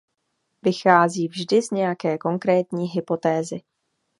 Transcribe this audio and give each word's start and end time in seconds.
Vychází 0.63 1.27
vždy 1.27 1.61
z 1.61 1.71
nějaké 1.71 2.17
konkrétní 2.17 2.85
hypotézy. 2.85 3.61